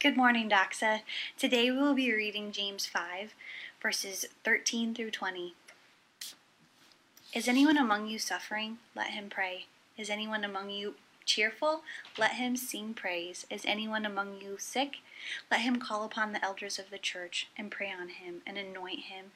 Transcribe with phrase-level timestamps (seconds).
[0.00, 1.02] Good morning, Doxa.
[1.36, 3.34] Today we will be reading James 5,
[3.82, 5.52] verses 13 through 20.
[7.34, 8.78] Is anyone among you suffering?
[8.96, 9.66] Let him pray.
[9.98, 10.94] Is anyone among you
[11.26, 11.82] cheerful?
[12.16, 13.44] Let him sing praise.
[13.50, 15.00] Is anyone among you sick?
[15.50, 19.00] Let him call upon the elders of the church and pray on him and anoint
[19.00, 19.32] him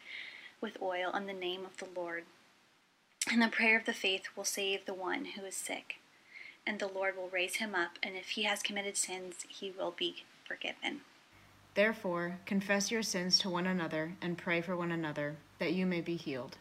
[0.62, 2.24] with oil in the name of the Lord.
[3.30, 5.96] And the prayer of the faith will save the one who is sick,
[6.66, 9.94] and the Lord will raise him up, and if he has committed sins, he will
[9.94, 11.00] be forgiven.
[11.74, 16.00] Therefore, confess your sins to one another and pray for one another, that you may
[16.00, 16.56] be healed.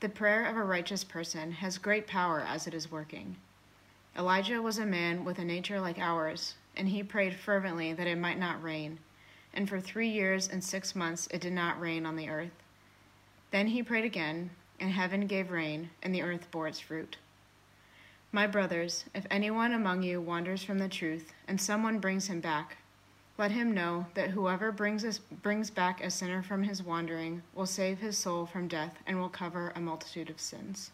[0.00, 3.36] The prayer of a righteous person has great power as it is working.
[4.16, 8.18] Elijah was a man with a nature like ours, and he prayed fervently that it
[8.18, 8.98] might not rain.
[9.54, 12.62] And for three years and six months it did not rain on the earth.
[13.50, 14.50] Then he prayed again,
[14.80, 17.16] and heaven gave rain, and the earth bore its fruit.
[18.32, 22.78] My brothers, if anyone among you wanders from the truth, and someone brings him back,
[23.38, 27.66] let him know that whoever brings, us, brings back a sinner from his wandering will
[27.66, 30.90] save his soul from death and will cover a multitude of sins.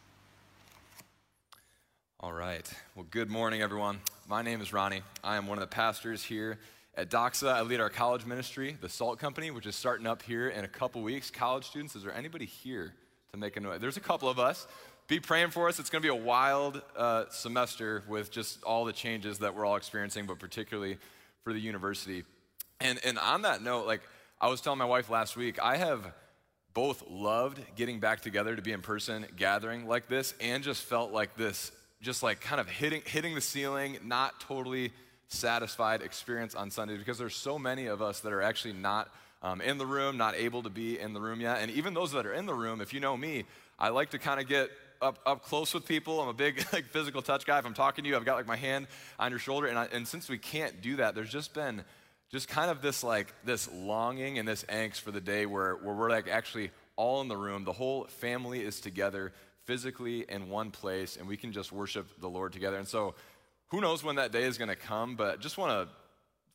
[2.21, 2.69] All right.
[2.95, 4.01] Well, good morning, everyone.
[4.29, 5.03] My name is Ronnie.
[5.23, 6.59] I am one of the pastors here
[6.97, 7.53] at Doxa.
[7.53, 10.69] I lead our college ministry, the Salt Company, which is starting up here in a
[10.69, 11.31] couple weeks.
[11.31, 12.95] College students, is there anybody here
[13.33, 13.81] to make a noise?
[13.81, 14.67] There's a couple of us.
[15.07, 15.79] Be praying for us.
[15.79, 19.65] It's going to be a wild uh, semester with just all the changes that we're
[19.65, 20.99] all experiencing, but particularly
[21.49, 22.25] for the university.
[22.79, 24.03] And, and on that note, like
[24.39, 26.13] I was telling my wife last week, I have
[26.75, 31.11] both loved getting back together to be in person, gathering like this, and just felt
[31.11, 34.93] like this, just like kind of hitting, hitting the ceiling, not totally
[35.29, 39.09] satisfied experience on Sundays because there's so many of us that are actually not
[39.43, 41.63] um, in the room, not able to be in the room yet.
[41.63, 43.45] And even those that are in the room, if you know me,
[43.79, 44.69] I like to kind of get
[45.01, 46.21] up, up close with people.
[46.21, 47.59] I'm a big like physical touch guy.
[47.59, 48.87] If I'm talking to you, I've got like my hand
[49.19, 49.67] on your shoulder.
[49.67, 51.85] And, I, and since we can't do that, there's just been
[52.31, 55.95] just kind of this like this longing and this angst for the day where, where
[55.95, 57.65] we're like actually all in the room.
[57.65, 59.33] The whole family is together
[59.65, 62.79] physically in one place and we can just worship the Lord together.
[62.79, 63.15] And so
[63.69, 65.95] who knows when that day is going to come, but just want to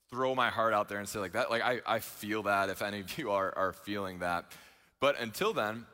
[0.10, 2.82] throw my heart out there and say like that, like I, I feel that if
[2.82, 4.52] any of you are, are feeling that.
[5.00, 5.86] But until then,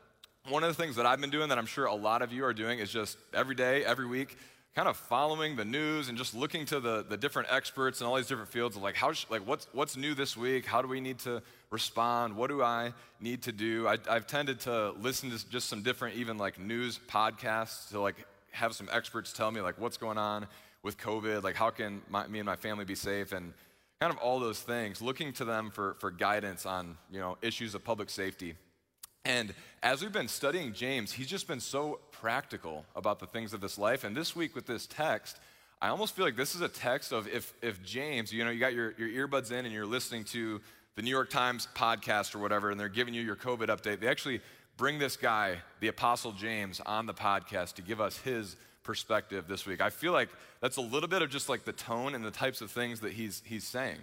[0.48, 2.44] one of the things that I've been doing that I'm sure a lot of you
[2.44, 4.36] are doing is just every day, every week,
[4.74, 8.16] kind of following the news and just looking to the, the different experts and all
[8.16, 10.64] these different fields of like how like what's what's new this week?
[10.64, 12.36] How do we need to respond?
[12.36, 13.86] What do i need to do?
[13.86, 18.16] I, i've tended to listen to just some different even like news podcasts to like
[18.52, 20.46] have some experts tell me like what's going on
[20.82, 23.52] with covid like how can my, me and my family be safe and
[24.00, 27.74] kind of all those things looking to them for for guidance on you know issues
[27.74, 28.54] of public safety
[29.24, 33.60] and as we've been studying James, he's just been so practical about the things of
[33.60, 34.04] this life.
[34.04, 35.38] And this week with this text,
[35.80, 38.60] I almost feel like this is a text of if, if James, you know, you
[38.60, 40.60] got your, your earbuds in and you're listening to
[40.96, 44.08] the New York Times podcast or whatever, and they're giving you your COVID update, they
[44.08, 44.40] actually
[44.76, 49.66] bring this guy, the Apostle James, on the podcast to give us his perspective this
[49.66, 49.80] week.
[49.80, 50.28] I feel like
[50.60, 53.12] that's a little bit of just like the tone and the types of things that
[53.12, 53.98] he's, he's saying.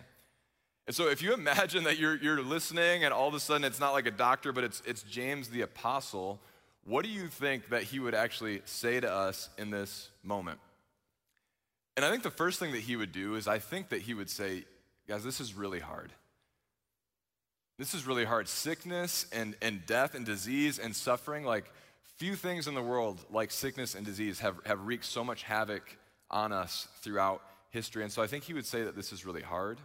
[0.88, 3.80] And so if you imagine that you're, you're listening and all of a sudden it's
[3.80, 6.40] not like a doctor, but it's, it's James the apostle,
[6.86, 10.60] what do you think that he would actually say to us in this moment?
[11.98, 14.14] And I think the first thing that he would do is I think that he
[14.14, 14.64] would say,
[15.10, 16.14] guys, this is really hard.
[17.78, 18.48] This is really hard.
[18.48, 21.66] Sickness and, and death and disease and suffering, like
[22.18, 25.98] few things in the world like sickness and disease have, have wreaked so much havoc
[26.32, 28.04] on us throughout history.
[28.04, 29.78] And so I think he would say that this is really hard.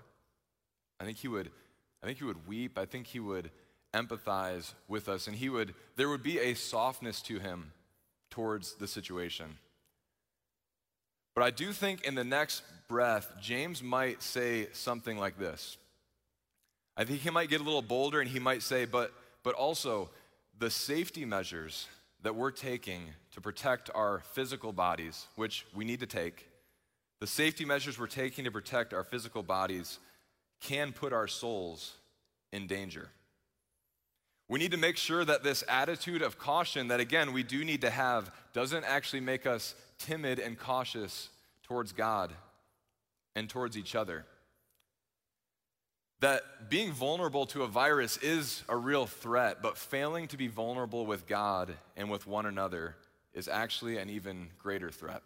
[1.03, 1.51] I think he would,
[2.01, 2.79] I think he would weep.
[2.79, 3.51] I think he would
[3.93, 5.27] empathize with us.
[5.27, 7.73] And he would, there would be a softness to him
[8.31, 9.59] towards the situation.
[11.35, 15.77] But I do think in the next breath, James might say something like this.
[16.97, 20.09] I think he might get a little bolder and he might say, but, but also
[20.61, 21.89] the safety measures
[22.23, 26.47] that we're taking to protect our physical bodies, which we need to take,
[27.19, 29.99] the safety measures we're taking to protect our physical bodies
[30.63, 31.93] can put our souls
[32.53, 33.09] in danger.
[34.49, 37.81] We need to make sure that this attitude of caution, that again, we do need
[37.83, 41.31] to have, doesn't actually make us timid and cautious
[41.63, 42.33] towards God
[43.35, 44.27] and towards each other.
[46.21, 51.07] That being vulnerable to a virus is a real threat, but failing to be vulnerable
[51.07, 52.97] with God and with one another
[53.35, 55.23] is actually an even greater threat.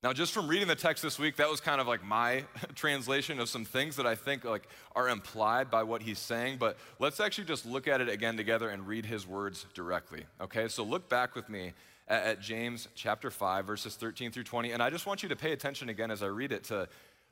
[0.00, 2.44] Now, just from reading the text this week, that was kind of like my
[2.76, 6.58] translation of some things that I think like are implied by what he's saying.
[6.58, 10.24] But let's actually just look at it again together and read his words directly.
[10.40, 11.72] Okay, so look back with me
[12.06, 14.70] at, at James chapter 5, verses 13 through 20.
[14.70, 16.88] And I just want you to pay attention again as I read it to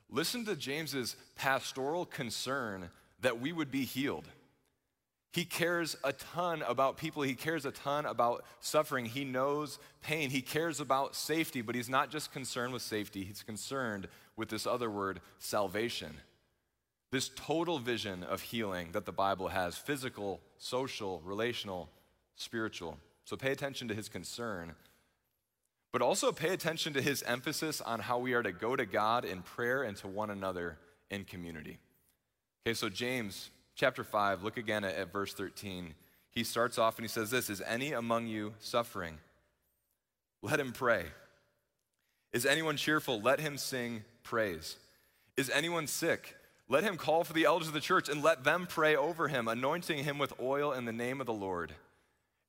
[0.09, 2.89] listen to James's pastoral concern
[3.21, 4.27] that we would be healed.
[5.37, 7.21] He cares a ton about people.
[7.21, 9.05] He cares a ton about suffering.
[9.05, 10.31] He knows pain.
[10.31, 14.65] He cares about safety, but he's not just concerned with safety, he's concerned with this
[14.65, 16.17] other word, salvation.
[17.11, 21.91] This total vision of healing that the Bible has physical, social, relational,
[22.35, 22.97] spiritual.
[23.23, 24.73] So pay attention to his concern,
[25.93, 29.23] but also pay attention to his emphasis on how we are to go to God
[29.23, 30.79] in prayer and to one another
[31.11, 31.77] in community.
[32.65, 35.93] Okay, so James chapter 5, look again at, at verse 13.
[36.31, 39.19] He starts off and he says this Is any among you suffering?
[40.41, 41.05] Let him pray.
[42.33, 43.21] Is anyone cheerful?
[43.21, 44.75] Let him sing praise.
[45.37, 46.35] Is anyone sick?
[46.67, 49.47] Let him call for the elders of the church and let them pray over him,
[49.47, 51.73] anointing him with oil in the name of the Lord.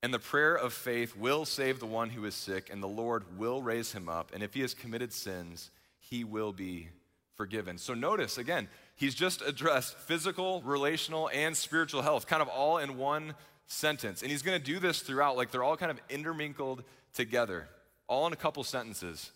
[0.03, 3.39] And the prayer of faith will save the one who is sick, and the Lord
[3.39, 4.33] will raise him up.
[4.35, 6.89] And if he has committed sins, he will be
[7.37, 7.79] forgiven.
[7.79, 12.99] So notice again, he's just addressed physical, relational, and spiritual health, kind of all in
[12.99, 13.35] one
[13.67, 14.21] sentence.
[14.21, 16.83] And he's going to do this throughout, like they're all kind of intermingled
[17.15, 17.69] together,
[18.06, 19.31] all in a couple sentences.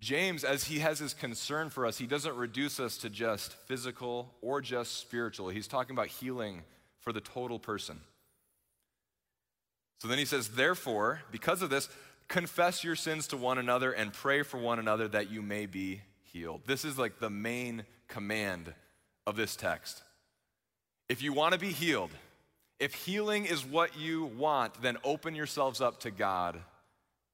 [0.00, 4.32] James, as he has his concern for us, he doesn't reduce us to just physical
[4.40, 5.48] or just spiritual.
[5.48, 6.62] He's talking about healing
[7.00, 8.00] for the total person.
[10.00, 11.88] So then he says, Therefore, because of this,
[12.28, 16.02] confess your sins to one another and pray for one another that you may be
[16.22, 16.60] healed.
[16.66, 18.72] This is like the main command
[19.26, 20.02] of this text.
[21.08, 22.10] If you want to be healed,
[22.80, 26.60] if healing is what you want, then open yourselves up to God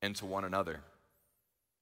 [0.03, 0.81] and to one another.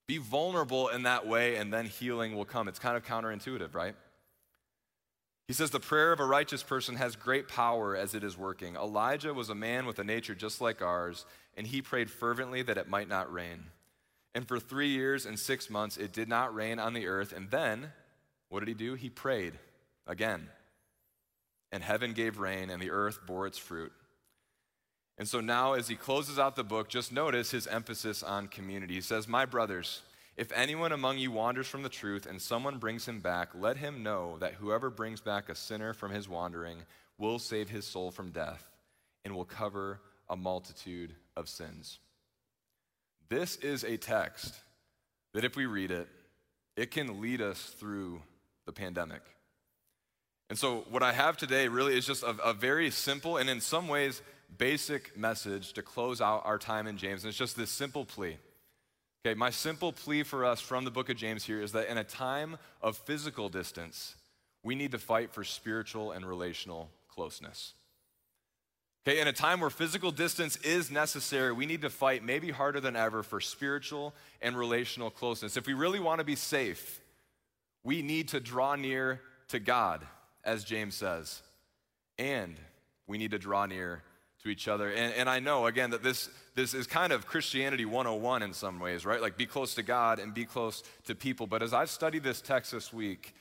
[0.09, 2.69] Be vulnerable in that way, and then healing will come.
[2.69, 3.95] It's kind of counterintuitive, right?
[5.47, 8.75] He says, The prayer of a righteous person has great power as it is working.
[8.75, 11.25] Elijah was a man with a nature just like ours,
[11.57, 13.65] and he prayed fervently that it might not rain.
[14.35, 17.33] And for three years and six months, it did not rain on the earth.
[17.33, 17.93] And then,
[18.53, 18.93] what did he do?
[18.93, 19.55] He prayed
[20.07, 20.47] again.
[21.73, 23.93] And heaven gave rain, and the earth bore its fruit.
[25.17, 28.93] And so now, as he closes out the book, just notice his emphasis on community.
[28.93, 30.03] He says, My brothers,
[30.37, 34.03] if anyone among you wanders from the truth and someone brings him back, let him
[34.03, 36.77] know that whoever brings back a sinner from his wandering
[37.17, 38.67] will save his soul from death
[39.25, 39.99] and will cover
[40.29, 42.01] a multitude of sins.
[43.31, 44.61] This is a text
[45.33, 46.07] that, if we read it,
[46.77, 48.21] it can lead us through
[48.67, 49.23] the pandemic.
[50.51, 53.61] And so, what I have today really is just a, a very simple and, in
[53.61, 54.23] some ways,
[54.59, 57.25] basic message to close out our time in James.
[57.25, 58.37] And it's just this simple plea.
[59.25, 61.97] Okay, my simple plea for us from the book of James here is that in
[61.97, 64.17] a time of physical distance,
[64.63, 67.75] we need to fight for spiritual and relational closeness.
[69.07, 72.81] Okay, in a time where physical distance is necessary, we need to fight maybe harder
[72.81, 75.57] than ever for spiritual and relational closeness.
[75.57, 77.01] If we really want to be safe,
[77.85, 80.07] we need to draw near to God,
[80.45, 81.43] as James says,
[82.19, 82.57] and
[83.07, 84.03] we need to draw near
[84.43, 84.91] to each other.
[84.91, 88.81] And, and I know, again, that this, this is kind of Christianity 101 in some
[88.81, 89.21] ways, right?
[89.21, 91.47] Like be close to God and be close to people.
[91.47, 93.35] But as I've studied this text this week,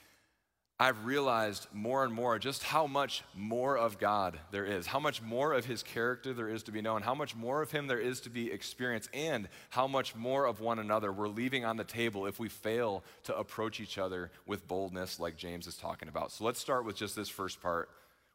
[0.80, 5.22] I've realized more and more just how much more of God there is, how much
[5.22, 8.00] more of his character there is to be known, how much more of him there
[8.00, 11.84] is to be experienced, and how much more of one another we're leaving on the
[11.84, 16.32] table if we fail to approach each other with boldness, like James is talking about.
[16.32, 17.88] So let's start with just this first part.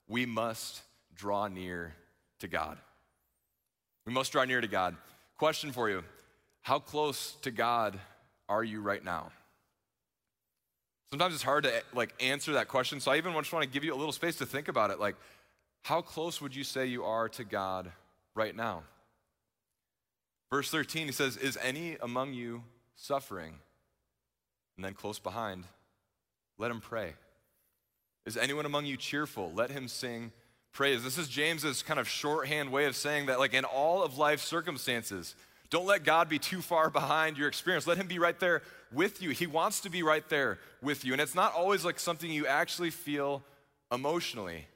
[0.08, 0.82] We must
[1.16, 1.96] draw near
[2.40, 2.78] to God.
[4.06, 4.96] We must draw near to God.
[5.38, 6.04] Question for you
[6.62, 8.00] How close to God
[8.48, 9.32] are you right now?
[11.12, 13.00] Sometimes it's hard to like answer that question.
[13.00, 15.00] So I even just want to give you a little space to think about it.
[15.00, 15.16] Like,
[15.84, 17.92] how close would you say you are to God
[18.36, 18.84] right now?
[20.52, 22.64] Verse 13, he says, Is any among you
[22.96, 23.56] suffering?
[24.76, 25.64] And then close behind,
[26.58, 27.14] let him pray.
[28.26, 29.52] Is anyone among you cheerful?
[29.56, 30.32] Let him sing
[30.74, 31.04] praise.
[31.04, 34.44] This is James's kind of shorthand way of saying that, like in all of life's
[34.44, 35.36] circumstances,
[35.70, 37.88] don't let God be too far behind your experience.
[37.88, 39.32] Let Him be right there with you.
[39.32, 41.14] He wants to be right there with you.
[41.14, 43.44] And it's not always like something you actually feel
[43.92, 44.68] emotionally.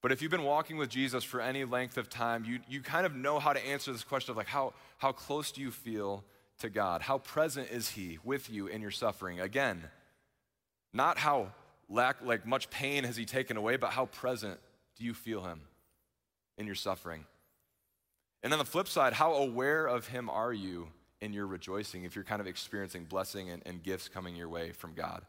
[0.00, 3.04] But if you've been walking with Jesus for any length of time, you, you kind
[3.04, 6.22] of know how to answer this question of like, how, how close do you feel
[6.60, 7.02] to God?
[7.02, 9.40] How present is He with you in your suffering?
[9.40, 9.82] Again,
[10.92, 11.52] not how
[11.88, 14.60] lack, like much pain has He taken away, but how present
[14.98, 15.60] do you feel him
[16.56, 17.24] in your suffering?
[18.42, 20.88] And on the flip side, how aware of him are you
[21.20, 24.72] in your rejoicing if you're kind of experiencing blessing and, and gifts coming your way
[24.72, 25.22] from God?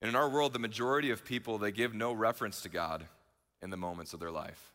[0.00, 3.06] And in our world, the majority of people, they give no reference to God
[3.62, 4.72] in the moments of their life.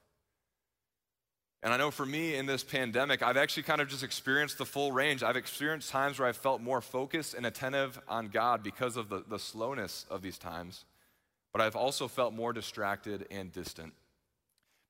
[1.64, 4.66] And I know for me in this pandemic, I've actually kind of just experienced the
[4.66, 5.24] full range.
[5.24, 9.24] I've experienced times where I've felt more focused and attentive on God because of the,
[9.28, 10.86] the slowness of these times,
[11.52, 13.94] but I've also felt more distracted and distant.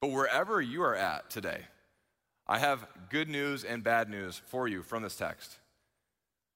[0.01, 1.61] But wherever you are at today,
[2.47, 5.57] I have good news and bad news for you from this text.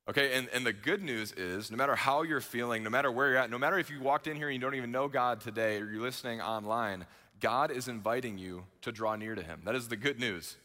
[0.09, 3.29] Okay, and, and the good news is no matter how you're feeling, no matter where
[3.29, 5.41] you're at, no matter if you walked in here and you don't even know God
[5.41, 7.05] today or you're listening online,
[7.39, 9.61] God is inviting you to draw near to him.
[9.65, 10.57] That is the good news.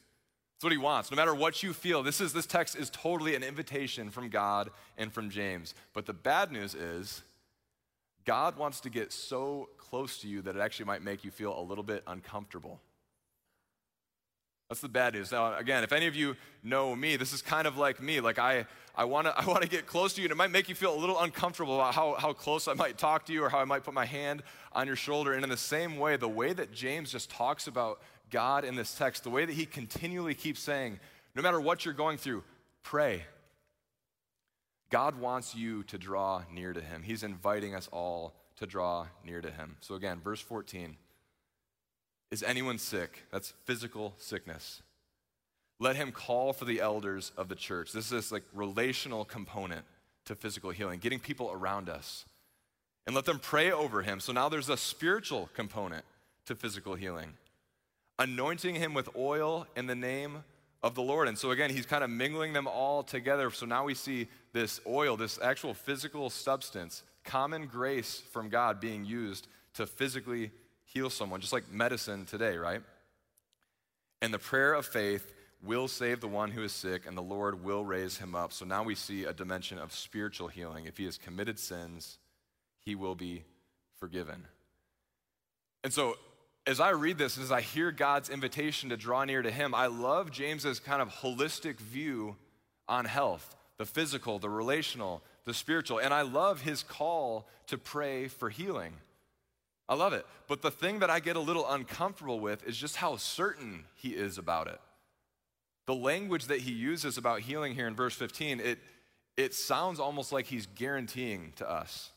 [0.55, 1.11] That's what he wants.
[1.11, 4.71] No matter what you feel, this is this text is totally an invitation from God
[4.97, 5.75] and from James.
[5.93, 7.23] But the bad news is
[8.25, 11.59] God wants to get so close to you that it actually might make you feel
[11.59, 12.81] a little bit uncomfortable.
[14.69, 15.31] That's the bad news.
[15.31, 18.21] Now, again, if any of you know me, this is kind of like me.
[18.21, 18.67] Like I,
[18.97, 20.93] I want to I wanna get close to you, and it might make you feel
[20.93, 23.65] a little uncomfortable about how, how close I might talk to you or how I
[23.65, 25.35] might put my hand on your shoulder.
[25.35, 28.01] And in the same way, the way that James just talks about
[28.31, 30.99] God in this text, the way that he continually keeps saying,
[31.37, 32.43] no matter what you're going through,
[32.83, 33.23] pray.
[34.91, 37.03] God wants you to draw near to him.
[37.03, 39.77] He's inviting us all to draw near to him.
[39.81, 40.97] So again, verse 14.
[42.31, 43.23] Is anyone sick?
[43.31, 44.83] That's physical sickness.
[45.79, 47.93] Let him call for the elders of the church.
[47.93, 49.85] This is like relational component
[50.25, 52.25] to physical healing, getting people around us.
[53.07, 54.19] And let them pray over him.
[54.19, 56.05] So now there's a spiritual component
[56.47, 57.35] to physical healing.
[58.19, 60.43] Anointing him with oil in the name
[60.83, 61.29] of the Lord.
[61.29, 63.51] And so again, he's kind of mingling them all together.
[63.51, 69.05] So now we see this oil, this actual physical substance, common grace from God being
[69.05, 70.51] used to physically
[70.85, 72.81] heal someone, just like medicine today, right?
[74.23, 77.63] And the prayer of faith will save the one who is sick, and the Lord
[77.63, 78.53] will raise him up.
[78.53, 80.87] So now we see a dimension of spiritual healing.
[80.87, 82.19] If he has committed sins,
[82.85, 83.45] he will be
[83.99, 84.47] forgiven.
[85.85, 86.17] And so,
[86.67, 89.87] as I read this, as I hear God's invitation to draw near to him, I
[89.87, 92.37] love James's kind of holistic view
[92.89, 95.99] on health the physical, the relational, the spiritual.
[95.99, 98.93] And I love his call to pray for healing.
[99.89, 100.27] I love it.
[100.49, 104.11] But the thing that I get a little uncomfortable with is just how certain he
[104.11, 104.81] is about it.
[105.87, 108.79] The language that he uses about healing here in verse 15, it,
[109.37, 112.11] it sounds almost like he's guaranteeing to us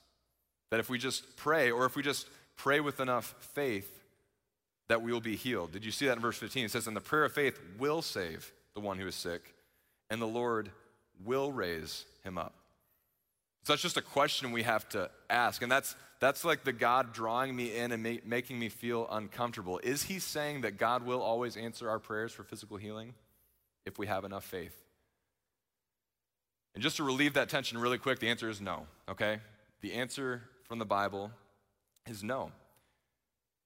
[0.71, 4.03] that if we just pray, or if we just pray with enough faith,
[4.88, 5.71] that we will be healed.
[5.71, 6.65] Did you see that in verse 15?
[6.65, 9.53] It says, And the prayer of faith will save the one who is sick,
[10.09, 10.71] and the Lord
[11.24, 12.58] will raise him up.
[13.63, 15.61] So that's just a question we have to ask.
[15.61, 19.79] And that's, that's like the God drawing me in and ma- making me feel uncomfortable.
[19.83, 23.13] Is he saying that God will always answer our prayers for physical healing
[23.85, 24.75] if we have enough faith?
[26.73, 29.39] And just to relieve that tension really quick, the answer is no, okay?
[29.81, 31.31] The answer from the Bible
[32.07, 32.51] is no.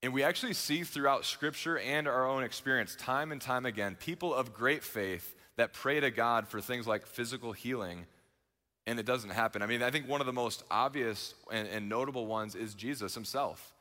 [0.02, 4.34] And we actually see throughout Scripture and our own experience, time and time again, people
[4.34, 8.06] of great faith that pray to God for things like physical healing
[8.86, 9.62] and it doesn't happen.
[9.62, 13.14] I mean, I think one of the most obvious and, and, notable ones is Jesus
[13.14, 13.74] himself.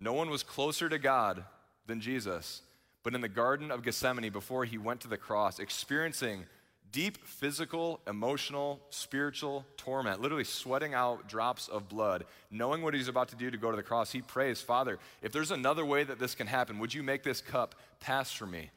[0.00, 1.44] No one was closer to God
[1.86, 2.62] than Jesus,
[3.02, 6.44] but in the Garden of Gethsemane, before he went to the cross, experiencing
[6.92, 13.28] deep physical, emotional, spiritual torment, literally sweating out drops of blood, knowing what he's about
[13.28, 16.18] to do to go to the cross, he prays, Father, if there's another way that
[16.18, 18.70] this can happen, would you make this cup pass from me?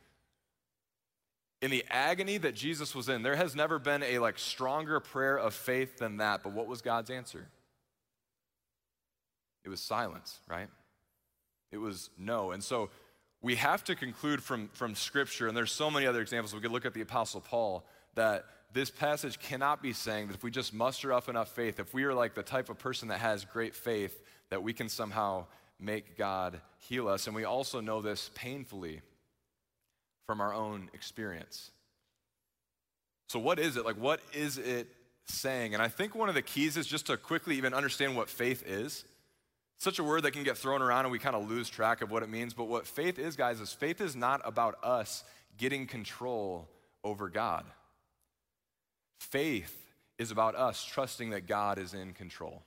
[1.62, 5.38] In the agony that Jesus was in, there has never been a like stronger prayer
[5.38, 6.42] of faith than that.
[6.44, 7.48] But what was God's answer?
[9.64, 10.70] It was silence, right?
[11.72, 12.52] It was no.
[12.52, 12.90] And so
[13.42, 16.54] we have to conclude from, from Scripture, and there's so many other examples.
[16.54, 20.44] We could look at the Apostle Paul, that this passage cannot be saying that if
[20.44, 23.20] we just muster up enough faith, if we are like the type of person that
[23.20, 25.46] has great faith, that we can somehow
[25.80, 27.28] make God heal us.
[27.28, 29.02] And we also know this painfully
[30.32, 31.72] from our own experience.
[33.28, 33.84] So, what is it?
[33.84, 34.88] Like, what is it
[35.26, 35.74] saying?
[35.74, 38.64] And I think one of the keys is just to quickly even understand what faith
[38.66, 39.04] is.
[39.78, 42.12] such a word that can get thrown around and we kind of lose track of
[42.12, 42.54] what it means.
[42.54, 45.26] But what faith is, guys, is faith is not about us
[45.58, 46.70] getting control
[47.04, 47.66] over God.
[49.20, 49.86] Faith
[50.18, 52.64] is about us trusting that God is in control.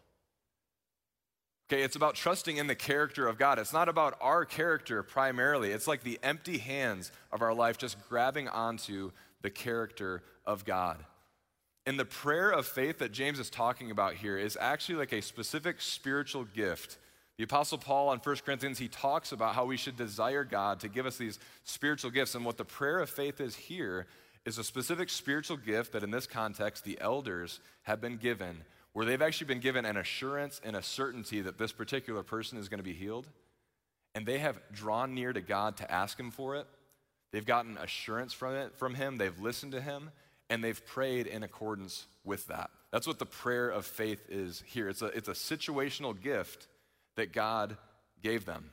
[1.74, 3.58] Okay, it's about trusting in the character of God.
[3.58, 5.72] It's not about our character primarily.
[5.72, 9.10] It's like the empty hands of our life just grabbing onto
[9.42, 11.04] the character of God.
[11.84, 15.20] And the prayer of faith that James is talking about here is actually like a
[15.20, 16.98] specific spiritual gift.
[17.38, 20.88] The Apostle Paul in 1 Corinthians, he talks about how we should desire God to
[20.88, 22.36] give us these spiritual gifts.
[22.36, 24.06] And what the prayer of faith is here
[24.46, 28.58] is a specific spiritual gift that in this context the elders have been given
[28.94, 32.68] where they've actually been given an assurance and a certainty that this particular person is
[32.70, 33.28] going to be healed,
[34.14, 36.66] and they have drawn near to God to ask Him for it,
[37.34, 40.12] They've gotten assurance from it from him, they've listened to him,
[40.48, 42.70] and they've prayed in accordance with that.
[42.92, 44.88] That's what the prayer of faith is here.
[44.88, 46.68] It's a, it's a situational gift
[47.16, 47.76] that God
[48.22, 48.70] gave them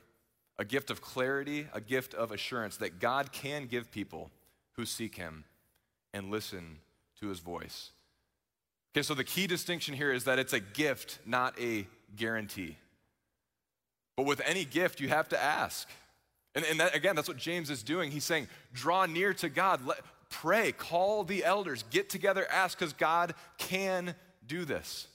[0.58, 4.30] a gift of clarity, a gift of assurance that God can give people
[4.74, 5.42] who seek Him
[6.14, 6.78] and listen
[7.18, 7.90] to His voice.
[8.94, 12.76] Okay, so the key distinction here is that it's a gift, not a guarantee.
[14.16, 15.88] But with any gift, you have to ask.
[16.54, 18.10] And, and that, again, that's what James is doing.
[18.10, 22.92] He's saying, draw near to God, let, pray, call the elders, get together, ask, because
[22.92, 24.14] God can
[24.46, 25.08] do this.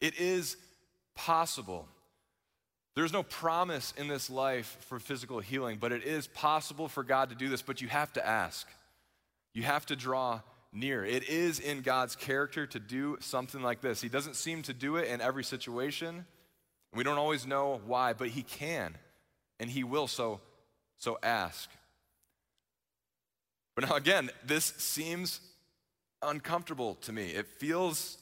[0.00, 0.56] It is
[1.14, 1.86] possible.
[2.94, 7.28] There's no promise in this life for physical healing, but it is possible for God
[7.28, 8.66] to do this, but you have to ask.
[9.52, 10.40] You have to draw
[10.72, 11.04] near.
[11.04, 14.00] It is in God's character to do something like this.
[14.00, 16.26] He doesn't seem to do it in every situation.
[16.94, 18.96] We don't always know why, but He can
[19.60, 20.40] and He will, so,
[20.96, 21.70] so ask.
[23.74, 25.40] But now, again, this seems
[26.22, 27.28] uncomfortable to me.
[27.28, 28.18] It feels,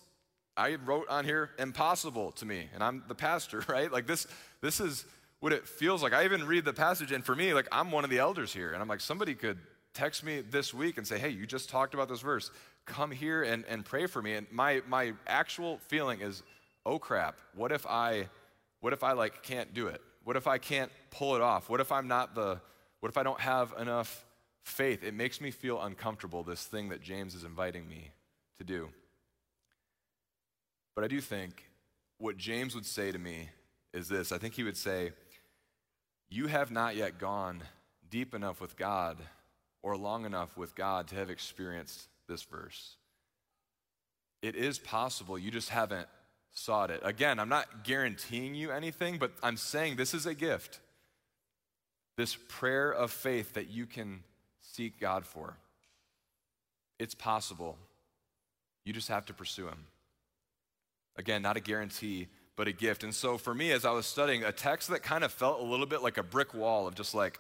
[0.56, 3.90] I wrote on here, impossible to me, and I'm the pastor, right?
[3.90, 4.26] Like this,
[4.60, 5.04] this is
[5.40, 6.12] what it feels like.
[6.12, 8.72] I even read the passage, and for me, like I'm one of the elders here,
[8.72, 9.58] and I'm like, somebody could
[9.96, 12.50] text me this week and say, hey, you just talked about this verse.
[12.84, 14.34] Come here and, and pray for me.
[14.34, 16.42] And my, my actual feeling is,
[16.84, 18.28] oh crap, what if I,
[18.80, 20.02] what if I like can't do it?
[20.24, 21.70] What if I can't pull it off?
[21.70, 22.60] What if I'm not the,
[23.00, 24.24] what if I don't have enough
[24.64, 25.02] faith?
[25.02, 28.10] It makes me feel uncomfortable, this thing that James is inviting me
[28.58, 28.90] to do.
[30.94, 31.64] But I do think
[32.18, 33.48] what James would say to me
[33.94, 35.12] is this I think he would say,
[36.28, 37.62] You have not yet gone
[38.10, 39.18] deep enough with God
[39.86, 42.96] or long enough with God to have experienced this verse.
[44.42, 46.08] It is possible, you just haven't
[46.50, 47.02] sought it.
[47.04, 50.80] Again, I'm not guaranteeing you anything, but I'm saying this is a gift.
[52.16, 54.24] This prayer of faith that you can
[54.60, 55.56] seek God for.
[56.98, 57.78] It's possible.
[58.84, 59.86] You just have to pursue Him.
[61.14, 62.26] Again, not a guarantee,
[62.56, 63.04] but a gift.
[63.04, 65.64] And so for me, as I was studying, a text that kind of felt a
[65.64, 67.38] little bit like a brick wall of just like,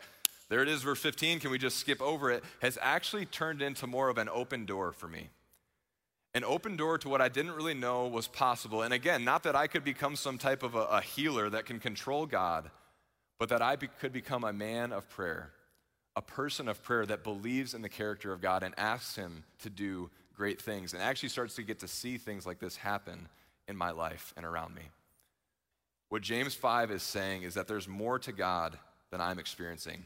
[0.48, 1.40] there it is, verse 15.
[1.40, 2.44] Can we just skip over it?
[2.60, 5.30] Has actually turned into more of an open door for me.
[6.34, 8.82] An open door to what I didn't really know was possible.
[8.82, 11.80] And again, not that I could become some type of a, a healer that can
[11.80, 12.70] control God,
[13.38, 15.50] but that I be, could become a man of prayer,
[16.14, 19.70] a person of prayer that believes in the character of God and asks Him to
[19.70, 23.28] do great things and actually starts to get to see things like this happen
[23.66, 24.82] in my life and around me.
[26.10, 28.78] What James 5 is saying is that there's more to God
[29.10, 30.04] than I'm experiencing.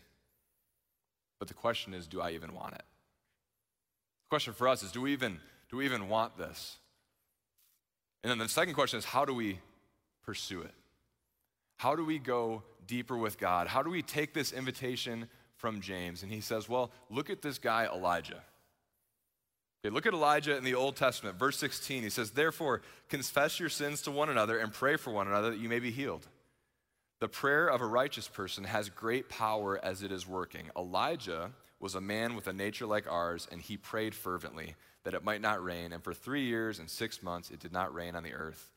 [1.41, 2.83] But the question is, do I even want it?
[4.25, 6.77] The question for us is, do we even, do we even want this?
[8.23, 9.59] And then the second question is, how do we
[10.25, 10.75] pursue it?
[11.79, 13.67] How do we go deeper with God?
[13.67, 16.23] How do we take this invitation from James?
[16.23, 18.43] And he says, well, look at this guy, Elijah.
[19.83, 22.03] Okay, look at Elijah in the Old Testament, verse 16.
[22.03, 25.59] He says, Therefore, confess your sins to one another and pray for one another that
[25.59, 26.27] you may be healed.
[27.21, 30.71] The prayer of a righteous person has great power as it is working.
[30.75, 35.23] Elijah was a man with a nature like ours, and he prayed fervently that it
[35.23, 35.93] might not rain.
[35.93, 38.71] And for three years and six months, it did not rain on the earth.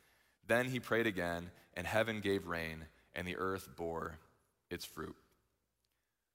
[0.46, 4.20] Then he prayed again, and heaven gave rain, and the earth bore
[4.70, 5.16] its fruit.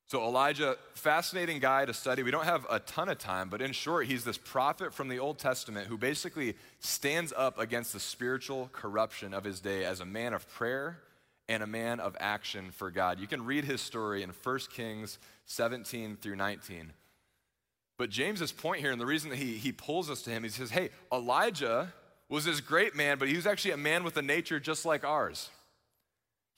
[0.06, 2.22] So, Elijah, fascinating guy to study.
[2.22, 5.18] We don't have a ton of time, but in short, he's this prophet from the
[5.18, 10.06] Old Testament who basically stands up against the spiritual corruption of his day as a
[10.06, 11.00] man of prayer
[11.48, 13.18] and a man of action for God.
[13.18, 16.92] You can read his story in 1 Kings 17 through 19.
[17.96, 20.50] But James's point here, and the reason that he, he pulls us to him, he
[20.50, 21.92] says, hey, Elijah
[22.28, 25.04] was this great man, but he was actually a man with a nature just like
[25.04, 25.50] ours.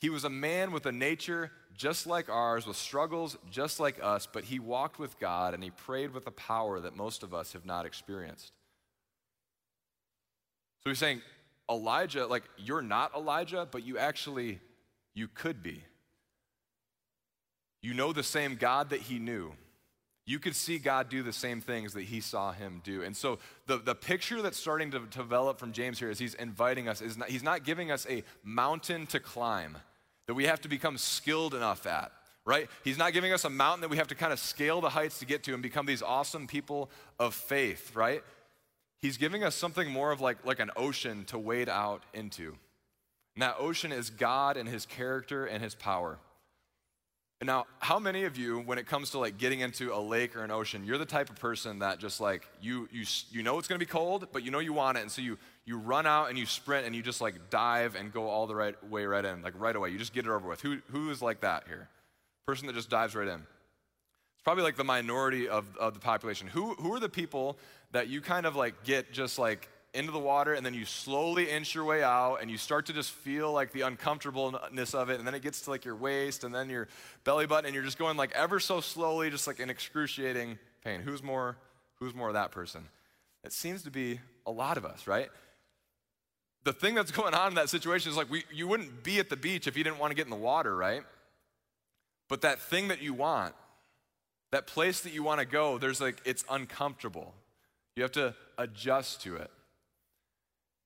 [0.01, 4.27] He was a man with a nature just like ours, with struggles just like us,
[4.31, 7.53] but he walked with God and he prayed with a power that most of us
[7.53, 8.53] have not experienced.
[10.83, 11.23] So he's saying,
[11.71, 14.59] Elijah, like, you're not Elijah, but you actually
[15.15, 15.83] you could be.
[17.83, 19.53] You know the same God that he knew.
[20.27, 23.03] You could see God do the same things that he saw him do.
[23.03, 26.89] And so the, the picture that's starting to, develop from James here is he's inviting
[26.89, 29.79] us, is not, he's not giving us a mountain to climb
[30.27, 32.13] that we have to become skilled enough at,
[32.45, 32.69] right?
[32.85, 35.19] He's not giving us a mountain that we have to kind of scale the heights
[35.19, 38.23] to get to and become these awesome people of faith, right?
[39.01, 42.57] He's giving us something more of like, like an ocean to wade out into.
[43.41, 46.19] And that ocean is God and his character and his power.
[47.41, 50.37] And now, how many of you, when it comes to like getting into a lake
[50.37, 53.59] or an ocean, you're the type of person that just like you you you know
[53.59, 55.79] it's going to be cold, but you know you want it, and so you you
[55.79, 58.77] run out and you sprint and you just like dive and go all the right
[58.91, 59.89] way right in, like right away.
[59.89, 60.61] You just get it over with.
[60.61, 61.89] Who who is like that here?
[62.47, 63.41] Person that just dives right in.
[63.41, 66.47] It's probably like the minority of, of the population.
[66.47, 67.57] Who, who are the people
[67.93, 71.51] that you kind of like get just like into the water and then you slowly
[71.51, 75.19] inch your way out and you start to just feel like the uncomfortableness of it
[75.19, 76.87] and then it gets to like your waist and then your
[77.25, 81.01] belly button and you're just going like ever so slowly just like in excruciating pain.
[81.01, 81.57] Who's more
[81.99, 82.87] who's more of that person?
[83.45, 85.29] It seems to be a lot of us right?
[86.63, 89.29] The thing that's going on in that situation is like we, you wouldn't be at
[89.29, 91.03] the beach if you didn't want to get in the water right?
[92.29, 93.55] But that thing that you want
[94.53, 97.35] that place that you want to go there's like it's uncomfortable.
[97.97, 99.51] You have to adjust to it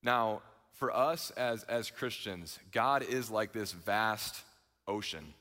[0.05, 0.41] now,
[0.73, 4.41] for us as, as Christians, God is like this vast
[4.87, 5.33] ocean.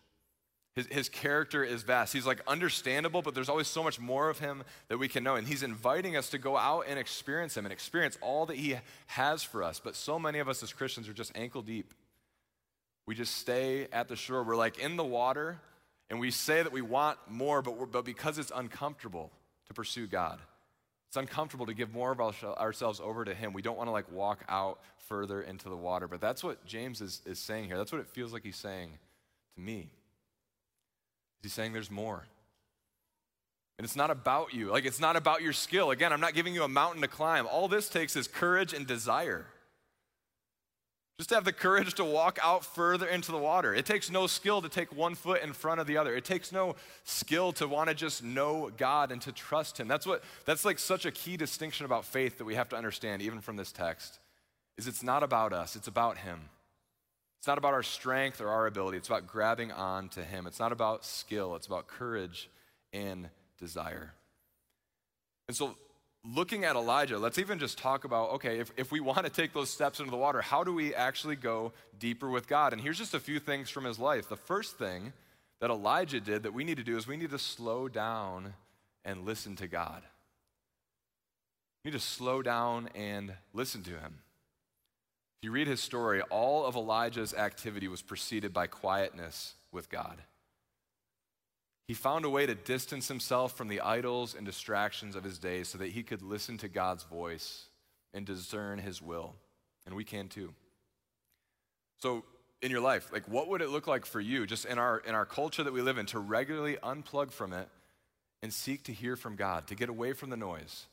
[0.75, 2.13] His, his character is vast.
[2.13, 5.37] He's like understandable, but there's always so much more of him that we can know.
[5.37, 8.77] And he's inviting us to go out and experience him and experience all that he
[9.07, 9.81] has for us.
[9.83, 11.95] But so many of us as Christians are just ankle deep.
[13.07, 14.43] We just stay at the shore.
[14.43, 15.61] We're like in the water,
[16.11, 19.31] and we say that we want more, but, but because it's uncomfortable
[19.67, 20.41] to pursue God,
[21.15, 23.53] it's uncomfortable to give more of ourselves over to Him.
[23.53, 26.09] We don't want to like walk out further into the water.
[26.09, 27.77] But that's what James is, is saying here.
[27.77, 28.91] That's what it feels like he's saying
[29.55, 29.91] to me.
[31.41, 32.25] He's saying there's more.
[33.79, 34.73] And it's not about you.
[34.73, 35.93] Like, it's not about your skill.
[35.93, 37.47] Again, I'm not giving you a mountain to climb.
[37.47, 39.47] All this takes is courage and desire.
[41.19, 43.73] Just to have the courage to walk out further into the water.
[43.73, 46.17] It takes no skill to take one foot in front of the other.
[46.17, 46.75] It takes no
[47.05, 49.87] skill to want to just know God and to trust Him.
[49.87, 53.23] That's what that's like such a key distinction about faith that we have to understand,
[53.23, 54.19] even from this text,
[54.77, 56.49] is it's not about us, it's about Him.
[57.39, 58.97] It's not about our strength or our ability.
[58.97, 60.49] It's about grabbing on to Him.
[60.49, 62.51] It's not about skill, it's about courage
[62.93, 63.29] and
[63.61, 64.15] desire.
[65.47, 65.77] And so
[66.25, 69.53] looking at Elijah, let's even just talk about okay, if, if we want to take
[69.53, 72.73] those steps into the water, how do we actually go deeper with God?
[72.73, 74.29] And here's just a few things from his life.
[74.29, 75.13] The first thing
[75.61, 78.55] that Elijah did that we need to do is we need to slow down
[79.05, 80.03] and listen to God.
[81.85, 84.21] We need to slow down and listen to him.
[85.39, 90.23] If you read his story, all of Elijah's activity was preceded by quietness with God.
[91.87, 95.65] He found a way to distance himself from the idols and distractions of his day
[95.65, 97.67] so that he could listen to God's voice
[98.15, 99.35] and discern his will.
[99.85, 100.55] And we can too.
[101.99, 102.25] So,
[102.63, 105.15] in your life, like what would it look like for you, just in our, in
[105.15, 107.69] our culture that we live in, to regularly unplug from it
[108.43, 110.87] and seek to hear from God, to get away from the noise,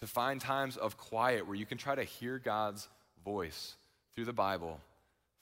[0.00, 2.88] to find times of quiet where you can try to hear God's
[3.24, 3.76] voice
[4.14, 4.80] through the Bible,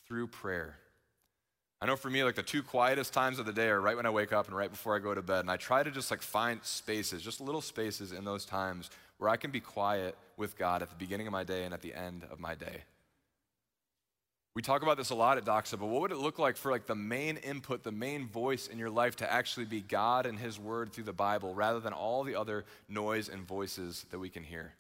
[0.07, 0.77] through prayer?
[1.85, 4.07] I know for me, like the two quietest times of the day are right when
[4.07, 5.41] I wake up and right before I go to bed.
[5.41, 9.29] And I try to just like find spaces, just little spaces in those times where
[9.29, 11.93] I can be quiet with God at the beginning of my day and at the
[11.93, 12.85] end of my day.
[14.55, 16.71] We talk about this a lot at Doxa, but what would it look like for
[16.71, 20.39] like the main input, the main voice in your life to actually be God and
[20.39, 24.31] His Word through the Bible rather than all the other noise and voices that we
[24.31, 24.73] can hear?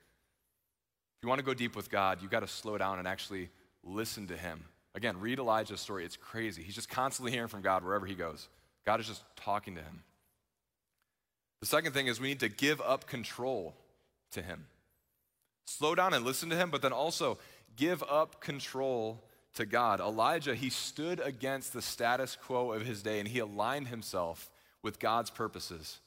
[1.18, 3.50] If you want to go deep with God, you've got to slow down and actually
[3.82, 4.64] listen to Him.
[4.94, 6.04] Again, read Elijah's story.
[6.04, 6.62] It's crazy.
[6.62, 8.48] He's just constantly hearing from God wherever he goes.
[8.86, 10.02] God is just talking to him.
[11.60, 13.74] The second thing is we need to give up control
[14.32, 14.66] to him.
[15.66, 17.38] Slow down and listen to him, but then also
[17.76, 20.00] give up control to God.
[20.00, 24.50] Elijah, he stood against the status quo of his day and he aligned himself
[24.82, 25.98] with God's purposes.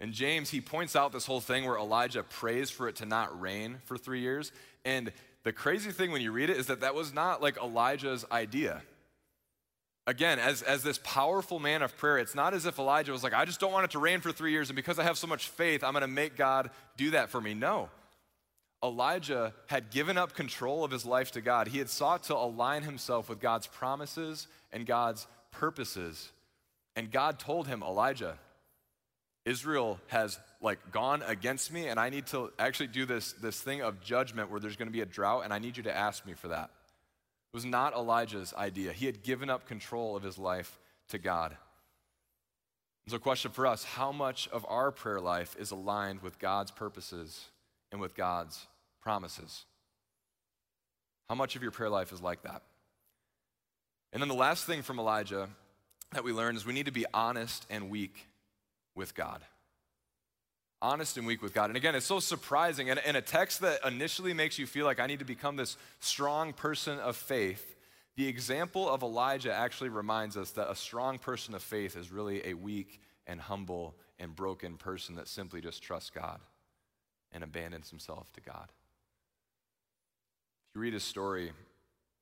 [0.00, 3.38] And James, he points out this whole thing where Elijah prays for it to not
[3.40, 4.50] rain for three years.
[4.84, 5.12] And
[5.44, 8.82] the crazy thing when you read it is that that was not like Elijah's idea.
[10.06, 13.32] Again, as, as this powerful man of prayer, it's not as if Elijah was like,
[13.32, 15.26] I just don't want it to rain for three years, and because I have so
[15.26, 17.54] much faith, I'm going to make God do that for me.
[17.54, 17.88] No.
[18.82, 21.68] Elijah had given up control of his life to God.
[21.68, 26.32] He had sought to align himself with God's promises and God's purposes.
[26.96, 28.38] And God told him, Elijah,
[29.44, 33.80] Israel has like gone against me and I need to actually do this, this thing
[33.80, 36.26] of judgment where there's going to be a drought and I need you to ask
[36.26, 36.70] me for that.
[37.52, 38.92] It was not Elijah's idea.
[38.92, 41.56] He had given up control of his life to God.
[43.08, 47.44] So, question for us how much of our prayer life is aligned with God's purposes
[47.90, 48.66] and with God's
[49.02, 49.64] promises?
[51.28, 52.62] How much of your prayer life is like that?
[54.12, 55.48] And then the last thing from Elijah
[56.12, 58.28] that we learn is we need to be honest and weak
[58.94, 59.42] with God.
[60.82, 61.68] Honest and weak with God.
[61.68, 62.88] And again, it's so surprising.
[62.88, 65.76] And in a text that initially makes you feel like I need to become this
[66.00, 67.76] strong person of faith,
[68.16, 72.46] the example of Elijah actually reminds us that a strong person of faith is really
[72.46, 76.40] a weak and humble and broken person that simply just trusts God
[77.32, 78.68] and abandons himself to God.
[80.70, 81.52] If you read his story,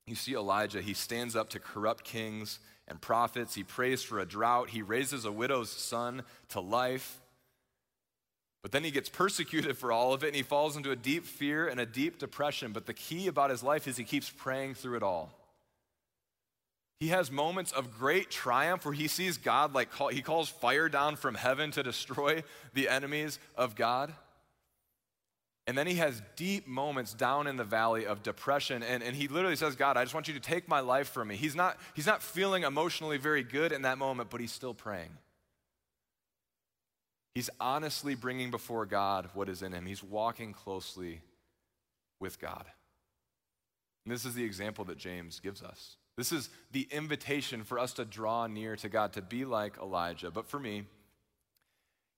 [0.07, 3.55] you see Elijah, he stands up to corrupt kings and prophets.
[3.55, 4.71] He prays for a drought.
[4.71, 7.21] He raises a widow's son to life.
[8.63, 11.25] But then he gets persecuted for all of it and he falls into a deep
[11.25, 12.73] fear and a deep depression.
[12.73, 15.33] But the key about his life is he keeps praying through it all.
[17.01, 21.15] He has moments of great triumph where he sees God like he calls fire down
[21.15, 22.43] from heaven to destroy
[22.75, 24.13] the enemies of God.
[25.69, 28.83] And then he has deep moments down in the valley of depression.
[28.83, 31.29] And, and he literally says, God, I just want you to take my life from
[31.29, 31.37] me.
[31.37, 35.11] He's not, he's not feeling emotionally very good in that moment, but he's still praying.
[37.35, 39.85] He's honestly bringing before God what is in him.
[39.85, 41.21] He's walking closely
[42.19, 42.65] with God.
[44.07, 45.97] And this is the example that James gives us.
[46.17, 50.31] This is the invitation for us to draw near to God, to be like Elijah.
[50.31, 50.85] But for me,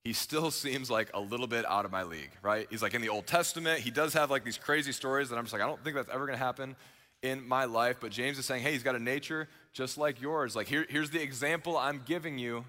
[0.05, 2.67] he still seems like a little bit out of my league, right?
[2.71, 3.81] He's like in the Old Testament.
[3.81, 6.09] He does have like these crazy stories that I'm just like, I don't think that's
[6.09, 6.75] ever going to happen
[7.23, 7.97] in my life.
[8.01, 10.57] But James is saying, hey, he's got a nature just like yours.
[10.57, 12.65] Like, here, here's the example I'm giving you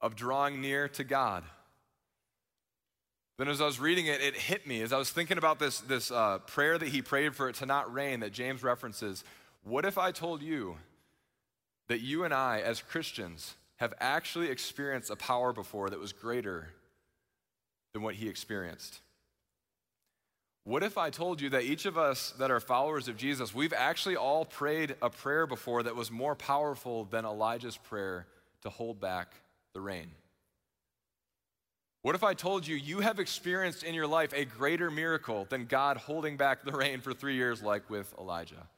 [0.00, 1.44] of drawing near to God.
[3.38, 4.82] Then, as I was reading it, it hit me.
[4.82, 7.66] As I was thinking about this, this uh, prayer that he prayed for it to
[7.66, 9.24] not rain that James references,
[9.62, 10.76] what if I told you
[11.88, 16.68] that you and I, as Christians, have actually experienced a power before that was greater
[17.92, 19.00] than what he experienced.
[20.62, 23.72] What if I told you that each of us that are followers of Jesus, we've
[23.72, 28.28] actually all prayed a prayer before that was more powerful than Elijah's prayer
[28.62, 29.34] to hold back
[29.74, 30.12] the rain?
[32.02, 35.66] What if I told you you have experienced in your life a greater miracle than
[35.66, 38.68] God holding back the rain for three years, like with Elijah?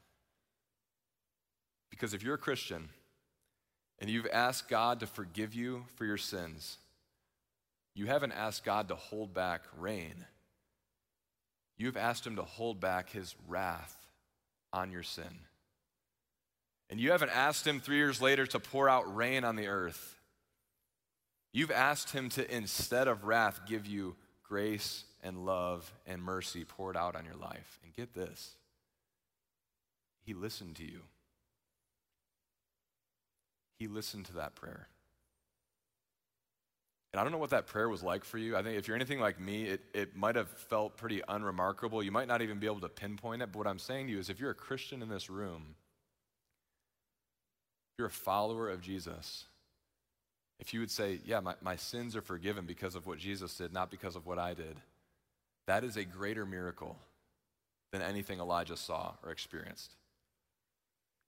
[1.91, 2.89] Because if you're a Christian,
[4.05, 6.77] and you've asked God to forgive you for your sins,
[7.95, 10.27] you haven't asked God to hold back rain.
[11.79, 13.97] You've asked Him to hold back His wrath
[14.75, 15.39] on your sin.
[16.91, 20.19] And you haven't asked Him three years later to pour out rain on the earth.
[21.55, 26.99] You've asked Him to, instead of wrath, give you grace and love and mercy poured
[26.99, 27.81] out on your life.
[27.83, 28.55] And get this
[30.27, 31.01] He listened to you.
[33.79, 34.89] He listened to that prayer.
[37.13, 38.57] And I don't know what that prayer was like for you.
[38.57, 42.03] I think if you're anything like me, it, it might have felt pretty unremarkable.
[42.03, 43.53] You might not even be able to pinpoint it.
[43.53, 45.77] But what I'm saying to you is if you're a Christian in this room,
[47.93, 49.45] if you're a follower of Jesus,
[50.59, 53.73] if you would say, Yeah, my, my sins are forgiven because of what Jesus did,
[53.73, 54.77] not because of what I did,
[55.69, 56.97] that is a greater miracle
[57.93, 59.93] than anything Elijah saw or experienced.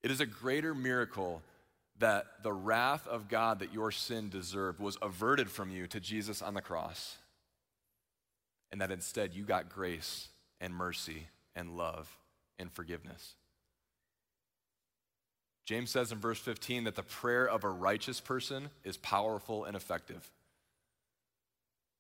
[0.03, 1.43] It is a greater miracle
[1.99, 6.43] that the wrath of God that your sin deserved was averted from you to Jesus
[6.43, 7.17] on the cross,
[8.71, 10.29] and that instead you got grace
[10.61, 12.19] and mercy and love
[12.59, 13.35] and forgiveness.
[15.65, 19.77] James says in verse 15 that the prayer of a righteous person is powerful and
[19.77, 20.31] effective.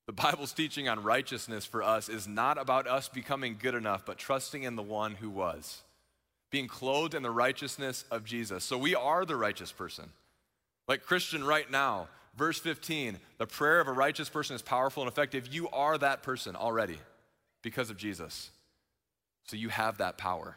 [0.06, 4.18] The Bible's teaching on righteousness for us is not about us becoming good enough, but
[4.18, 5.82] trusting in the one who was
[6.50, 8.64] being clothed in the righteousness of Jesus.
[8.64, 10.10] So we are the righteous person.
[10.88, 15.10] Like Christian right now, verse 15, the prayer of a righteous person is powerful and
[15.10, 15.52] effective.
[15.52, 16.98] You are that person already
[17.62, 18.50] because of Jesus.
[19.46, 20.56] So you have that power.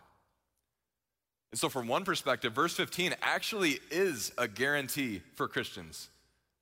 [1.51, 6.09] And so, from one perspective, verse 15 actually is a guarantee for Christians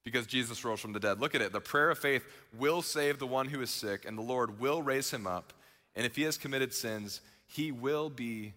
[0.05, 1.19] because Jesus rose from the dead.
[1.19, 1.51] Look at it.
[1.51, 2.23] The prayer of faith
[2.57, 5.51] will save the one who is sick, and the Lord will raise him up.
[5.95, 8.53] And if he has committed sins, he will be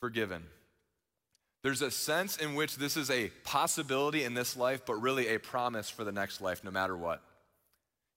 [0.00, 0.42] forgiven.
[1.62, 5.40] There's a sense in which this is a possibility in this life, but really a
[5.40, 7.22] promise for the next life, no matter what.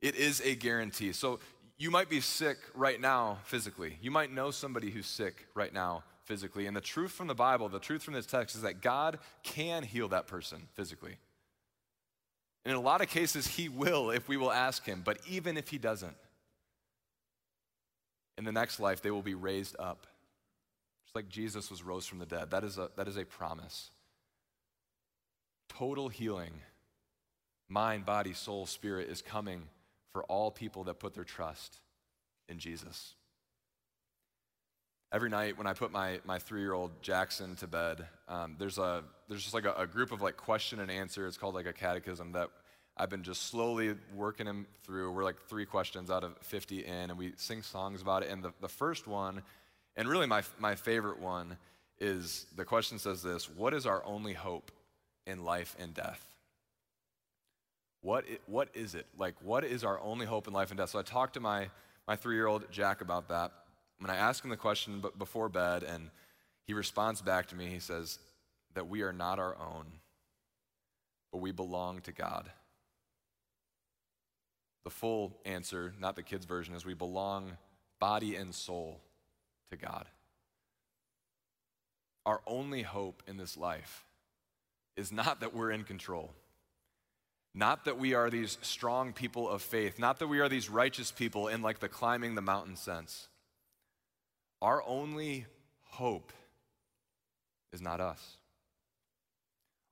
[0.01, 1.13] It is a guarantee.
[1.13, 1.39] So
[1.77, 3.97] you might be sick right now physically.
[4.01, 6.67] You might know somebody who's sick right now physically.
[6.67, 9.83] And the truth from the Bible, the truth from this text is that God can
[9.83, 11.17] heal that person physically.
[12.65, 15.01] And in a lot of cases, He will if we will ask Him.
[15.03, 16.15] But even if He doesn't,
[18.37, 20.05] in the next life, they will be raised up
[21.09, 22.51] just like Jesus was rose from the dead.
[22.51, 23.89] That is a, that is a promise.
[25.67, 26.51] Total healing,
[27.67, 29.63] mind, body, soul, spirit, is coming
[30.13, 31.79] for all people that put their trust
[32.47, 33.15] in Jesus.
[35.11, 38.77] Every night when I put my, my three year old Jackson to bed, um, there's,
[38.77, 41.25] a, there's just like a, a group of like question and answer.
[41.25, 42.49] It's called like a catechism that
[42.95, 45.11] I've been just slowly working him through.
[45.11, 48.29] We're like three questions out of 50 in, and we sing songs about it.
[48.29, 49.41] And the, the first one
[49.99, 51.57] and really, my, my favorite one
[51.99, 54.71] is the question says this What is our only hope
[55.27, 56.25] in life and death?
[58.01, 59.07] What, what is it?
[59.17, 60.91] Like, what is our only hope in life and death?
[60.91, 61.67] So I talked to my,
[62.07, 63.51] my three year old Jack about that.
[63.99, 66.11] When I ask him the question before bed, and
[66.65, 68.19] he responds back to me, he says,
[68.75, 69.85] That we are not our own,
[71.33, 72.49] but we belong to God.
[74.85, 77.57] The full answer, not the kids' version, is we belong
[77.99, 79.01] body and soul
[79.71, 80.05] to God.
[82.25, 84.05] Our only hope in this life
[84.95, 86.33] is not that we're in control,
[87.55, 91.11] not that we are these strong people of faith, not that we are these righteous
[91.11, 93.27] people in like the climbing the mountain sense.
[94.61, 95.45] Our only
[95.83, 96.33] hope
[97.71, 98.38] is not us.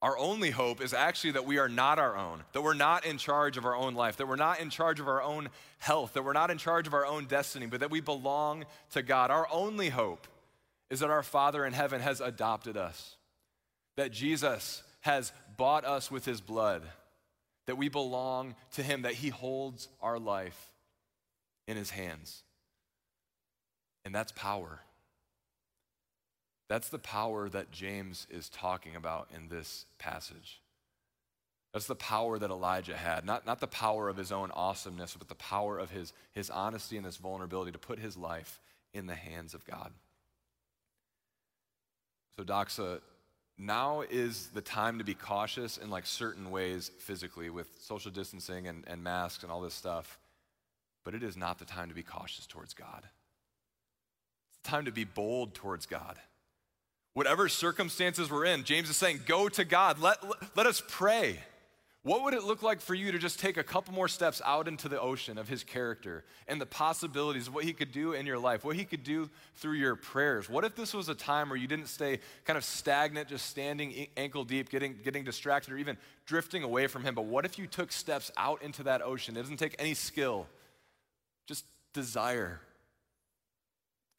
[0.07, 3.17] Our only hope is actually that we are not our own, that we're not in
[3.17, 6.23] charge of our own life, that we're not in charge of our own health, that
[6.23, 9.31] we're not in charge of our own destiny, but that we belong to God.
[9.31, 10.25] Our only hope
[10.89, 13.17] is that our Father in heaven has adopted us,
[13.97, 16.83] that Jesus has bought us with his blood,
[17.65, 20.71] that we belong to him, that he holds our life
[21.67, 22.43] in his hands.
[24.05, 24.79] And that's power.
[26.69, 30.62] That's the power that James is talking about in this passage.
[31.73, 33.25] That's the power that Elijah had.
[33.25, 36.97] Not, not the power of his own awesomeness, but the power of his, his honesty
[36.97, 38.60] and his vulnerability to put his life
[38.93, 39.91] in the hands of God.
[42.36, 43.01] So, Doxa,
[43.58, 48.67] now is the time to be cautious in like certain ways physically with social distancing
[48.67, 50.19] and, and masks and all this stuff.
[51.03, 53.03] But it is not the time to be cautious towards God.
[54.49, 56.17] It's the time to be bold towards God
[57.17, 59.97] whatever circumstances we're in, James is saying, go to God.
[59.97, 60.19] Let,
[60.56, 61.39] let us pray.
[62.03, 64.67] What would it look like for you to just take a couple more steps out
[64.67, 68.27] into the ocean of his character and the possibilities of what he could do in
[68.27, 70.47] your life, what he could do through your prayers?
[70.47, 74.06] What if this was a time where you didn't stay kind of stagnant, just standing
[74.15, 77.15] ankle deep, getting, getting distracted, or even drifting away from him?
[77.15, 79.36] But what if you took steps out into that ocean?
[79.36, 80.45] It doesn't take any skill,
[81.47, 82.62] just desire,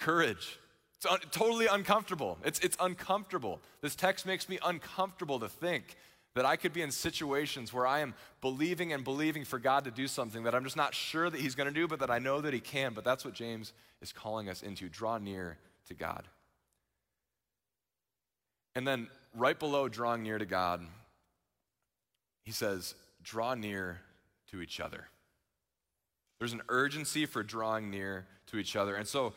[0.00, 0.58] courage,
[0.98, 2.38] it's un- totally uncomfortable.
[2.44, 3.60] It's, it's uncomfortable.
[3.80, 5.96] This text makes me uncomfortable to think
[6.34, 9.90] that I could be in situations where I am believing and believing for God to
[9.90, 12.18] do something that I'm just not sure that He's going to do, but that I
[12.18, 12.94] know that He can.
[12.94, 15.56] But that's what James is calling us into draw near
[15.86, 16.24] to God.
[18.74, 20.80] And then, right below drawing near to God,
[22.44, 24.00] he says, draw near
[24.50, 25.08] to each other.
[26.38, 28.94] There's an urgency for drawing near to each other.
[28.94, 29.32] And so,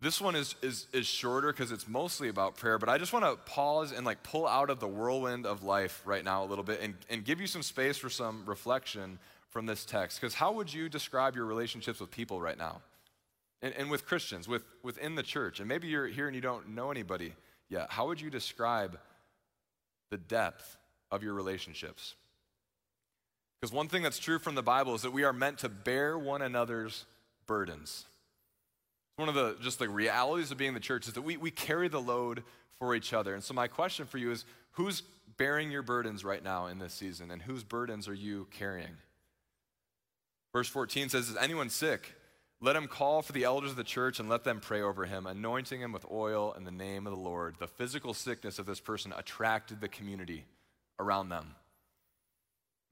[0.00, 3.24] this one is, is, is shorter because it's mostly about prayer, but I just want
[3.24, 6.64] to pause and like pull out of the whirlwind of life right now a little
[6.64, 10.20] bit and, and give you some space for some reflection from this text.
[10.20, 12.82] Because how would you describe your relationships with people right now?
[13.62, 15.60] And, and with Christians, with, within the church?
[15.60, 17.32] And maybe you're here and you don't know anybody
[17.70, 17.90] yet.
[17.90, 18.98] How would you describe
[20.10, 20.76] the depth
[21.10, 22.16] of your relationships?
[23.58, 26.18] Because one thing that's true from the Bible is that we are meant to bear
[26.18, 27.06] one another's
[27.46, 28.04] burdens.
[29.16, 31.88] One of the just the realities of being the church is that we, we carry
[31.88, 32.42] the load
[32.78, 33.34] for each other.
[33.34, 35.02] And so my question for you is who's
[35.38, 38.96] bearing your burdens right now in this season and whose burdens are you carrying?
[40.52, 42.14] Verse 14 says, Is anyone sick?
[42.60, 45.26] Let him call for the elders of the church and let them pray over him,
[45.26, 47.56] anointing him with oil in the name of the Lord.
[47.58, 50.46] The physical sickness of this person attracted the community
[50.98, 51.54] around them.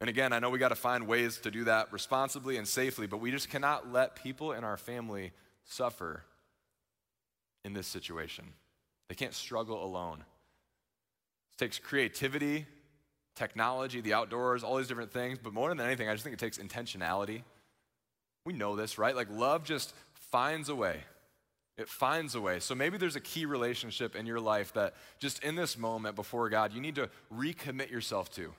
[0.00, 3.06] And again, I know we got to find ways to do that responsibly and safely,
[3.06, 5.32] but we just cannot let people in our family
[5.64, 6.24] suffer
[7.64, 8.44] in this situation.
[9.08, 10.24] They can't struggle alone.
[11.52, 12.66] It takes creativity,
[13.34, 16.40] technology, the outdoors, all these different things, but more than anything, I just think it
[16.40, 17.42] takes intentionality.
[18.44, 19.14] We know this, right?
[19.14, 19.94] Like love just
[20.30, 21.00] finds a way.
[21.76, 22.60] It finds a way.
[22.60, 26.48] So maybe there's a key relationship in your life that just in this moment before
[26.48, 28.52] God, you need to recommit yourself to.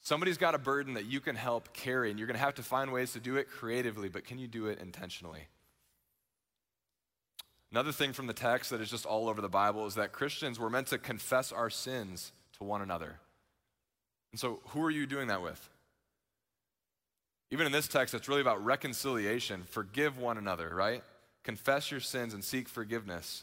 [0.00, 2.62] Somebody's got a burden that you can help carry, and you're going to have to
[2.62, 5.48] find ways to do it creatively, but can you do it intentionally?
[7.74, 10.60] Another thing from the text that is just all over the Bible is that Christians
[10.60, 13.18] were meant to confess our sins to one another.
[14.30, 15.68] And so, who are you doing that with?
[17.50, 19.64] Even in this text, it's really about reconciliation.
[19.64, 21.02] Forgive one another, right?
[21.42, 23.42] Confess your sins and seek forgiveness.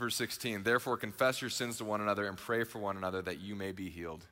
[0.00, 3.40] Verse 16, therefore confess your sins to one another and pray for one another that
[3.40, 4.24] you may be healed.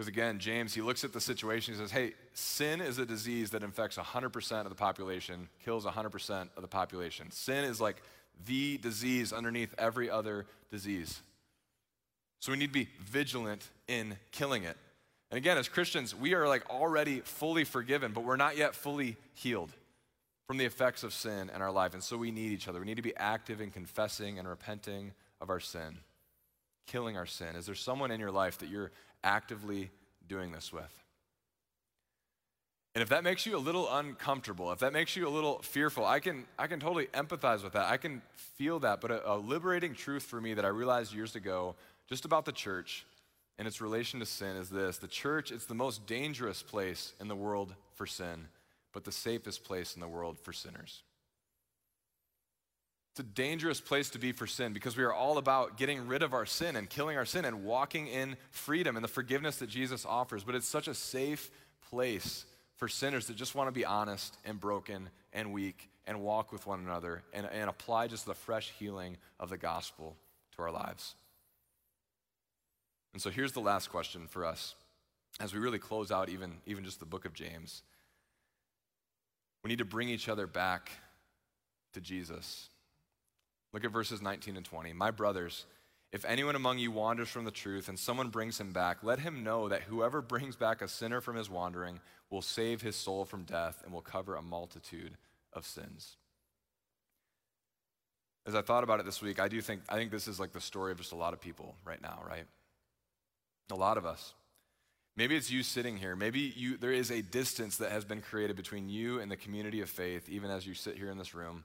[0.00, 3.50] Because again, James, he looks at the situation, he says, hey, sin is a disease
[3.50, 7.30] that infects 100% of the population, kills 100% of the population.
[7.30, 7.96] Sin is like
[8.46, 11.20] the disease underneath every other disease.
[12.38, 14.78] So we need to be vigilant in killing it.
[15.30, 19.18] And again, as Christians, we are like already fully forgiven, but we're not yet fully
[19.34, 19.68] healed
[20.46, 21.92] from the effects of sin in our life.
[21.92, 22.80] And so we need each other.
[22.80, 25.98] We need to be active in confessing and repenting of our sin,
[26.86, 27.54] killing our sin.
[27.54, 28.92] Is there someone in your life that you're
[29.22, 29.90] actively
[30.26, 30.92] doing this with.
[32.94, 36.04] And if that makes you a little uncomfortable, if that makes you a little fearful,
[36.04, 37.86] I can, I can totally empathize with that.
[37.86, 38.20] I can
[38.56, 39.00] feel that.
[39.00, 41.76] But a, a liberating truth for me that I realized years ago,
[42.08, 43.06] just about the church,
[43.58, 47.28] and its relation to sin is this the church, is the most dangerous place in
[47.28, 48.48] the world for sin,
[48.92, 51.02] but the safest place in the world for sinners.
[53.12, 56.22] It's a dangerous place to be for sin because we are all about getting rid
[56.22, 59.68] of our sin and killing our sin and walking in freedom and the forgiveness that
[59.68, 60.44] Jesus offers.
[60.44, 61.50] But it's such a safe
[61.90, 62.44] place
[62.76, 66.66] for sinners that just want to be honest and broken and weak and walk with
[66.66, 70.16] one another and, and apply just the fresh healing of the gospel
[70.56, 71.14] to our lives.
[73.12, 74.74] And so here's the last question for us
[75.40, 77.82] as we really close out even, even just the book of James.
[79.62, 80.90] We need to bring each other back
[81.92, 82.69] to Jesus.
[83.72, 84.92] Look at verses 19 and 20.
[84.92, 85.66] My brothers,
[86.12, 89.44] if anyone among you wanders from the truth and someone brings him back, let him
[89.44, 92.00] know that whoever brings back a sinner from his wandering
[92.30, 95.16] will save his soul from death and will cover a multitude
[95.52, 96.16] of sins.
[98.46, 100.52] As I thought about it this week, I do think I think this is like
[100.52, 102.46] the story of just a lot of people right now, right?
[103.70, 104.34] A lot of us.
[105.16, 106.16] Maybe it's you sitting here.
[106.16, 109.82] Maybe you there is a distance that has been created between you and the community
[109.82, 111.64] of faith even as you sit here in this room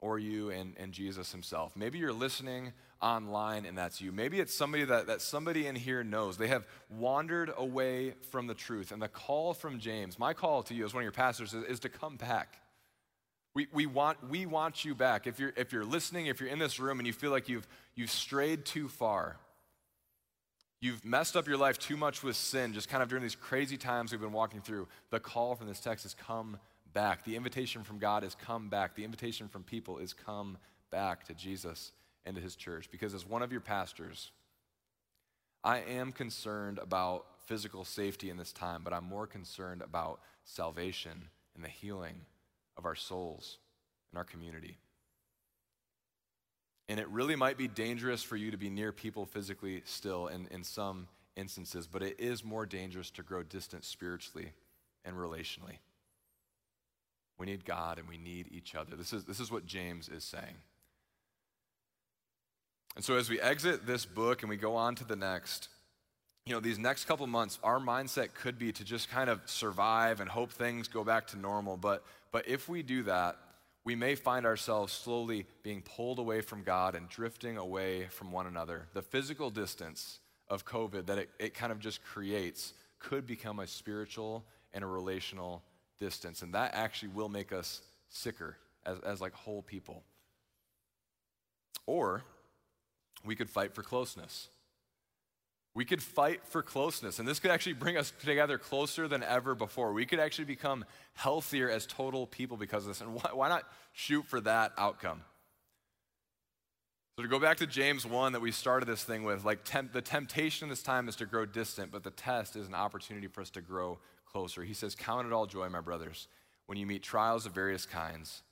[0.00, 1.74] or you and, and Jesus himself.
[1.76, 4.12] Maybe you're listening online and that's you.
[4.12, 6.36] Maybe it's somebody that, that somebody in here knows.
[6.36, 8.92] They have wandered away from the truth.
[8.92, 11.64] And the call from James, my call to you as one of your pastors, is,
[11.64, 12.58] is to come back.
[13.54, 15.26] We, we, want, we want you back.
[15.26, 17.66] If you're, if you're listening, if you're in this room and you feel like you've,
[17.94, 19.36] you've strayed too far,
[20.80, 23.76] you've messed up your life too much with sin, just kind of during these crazy
[23.76, 26.58] times we've been walking through, the call from this text is come
[26.94, 27.24] back.
[27.24, 28.94] The invitation from God is come back.
[28.94, 30.56] The invitation from people is come
[30.90, 31.92] back to Jesus
[32.24, 32.88] and to his church.
[32.90, 34.30] Because as one of your pastors,
[35.62, 41.28] I am concerned about physical safety in this time, but I'm more concerned about salvation
[41.54, 42.20] and the healing
[42.76, 43.58] of our souls
[44.10, 44.78] and our community.
[46.88, 50.46] And it really might be dangerous for you to be near people physically still in,
[50.50, 54.52] in some instances, but it is more dangerous to grow distant spiritually
[55.04, 55.78] and relationally.
[57.38, 58.96] We need God and we need each other.
[58.96, 60.56] This is, this is what James is saying.
[62.96, 65.68] And so as we exit this book and we go on to the next,
[66.46, 70.20] you know, these next couple months, our mindset could be to just kind of survive
[70.20, 71.76] and hope things go back to normal.
[71.76, 73.36] But, but if we do that,
[73.84, 78.46] we may find ourselves slowly being pulled away from God and drifting away from one
[78.46, 78.86] another.
[78.94, 83.66] The physical distance of COVID that it, it kind of just creates could become a
[83.66, 85.62] spiritual and a relational
[85.98, 86.42] distance.
[86.42, 90.02] And that actually will make us sicker as, as like whole people.
[91.86, 92.24] Or
[93.24, 94.48] we could fight for closeness.
[95.74, 99.56] We could fight for closeness, and this could actually bring us together closer than ever
[99.56, 99.92] before.
[99.92, 100.84] We could actually become
[101.14, 103.00] healthier as total people because of this.
[103.00, 105.22] And why, why not shoot for that outcome?
[107.16, 109.92] So, to go back to James 1 that we started this thing with, like temp-
[109.92, 113.26] the temptation in this time is to grow distant, but the test is an opportunity
[113.26, 113.98] for us to grow
[114.34, 114.64] closer.
[114.64, 116.26] He says, Count it all joy, my brothers,
[116.66, 118.42] when you meet trials of various kinds,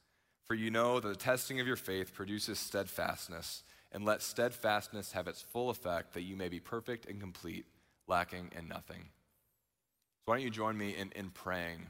[0.46, 5.26] for you know that the testing of your faith produces steadfastness, and let steadfastness have
[5.26, 7.66] its full effect, that you may be perfect and complete,
[8.06, 9.08] lacking in nothing.
[10.20, 11.88] So, why don't you join me in, in praying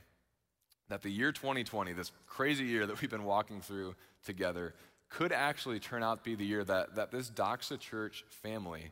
[0.88, 4.74] that the year 2020, this crazy year that we've been walking through together,
[5.10, 8.90] could actually turn out to be the year that, that this Doxa Church family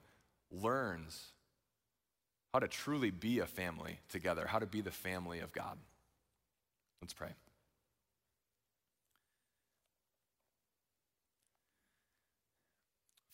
[0.51, 1.33] learns
[2.53, 5.79] how to truly be a family together, how to be the family of God.
[7.01, 7.31] Let's pray.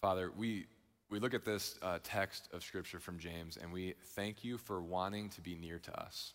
[0.02, 0.66] Father, we,
[1.10, 4.80] we look at this uh, text of Scripture from James and we thank you for
[4.80, 6.34] wanting to be near to us.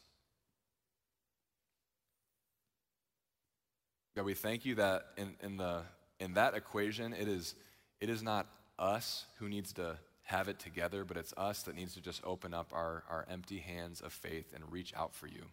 [4.15, 5.83] God, we thank you that in, in, the,
[6.19, 7.55] in that equation, it is,
[8.01, 9.97] it is not us who needs to
[10.31, 13.59] have it together, but it's us that needs to just open up our, our empty
[13.59, 15.43] hands of faith and reach out for you.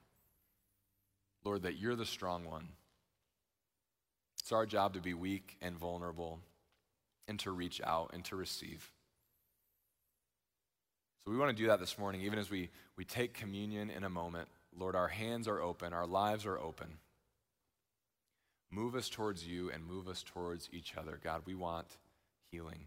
[1.45, 2.69] Lord, that you're the strong one.
[4.41, 6.39] It's our job to be weak and vulnerable
[7.27, 8.93] and to reach out and to receive.
[11.25, 14.05] So we want to do that this morning, even as we, we take communion in
[14.05, 14.49] a moment.
[14.79, 16.99] Lord, our hands are open, our lives are open.
[18.71, 21.19] Move us towards you and move us towards each other.
[21.23, 21.87] God, we want
[22.53, 22.87] healing.